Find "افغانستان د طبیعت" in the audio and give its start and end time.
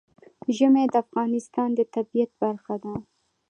1.03-2.31